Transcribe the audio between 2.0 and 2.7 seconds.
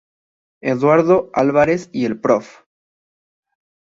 el Prof.